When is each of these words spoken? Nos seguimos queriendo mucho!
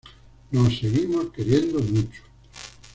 Nos 0.49 0.79
seguimos 0.79 1.29
queriendo 1.31 1.77
mucho! 1.77 2.23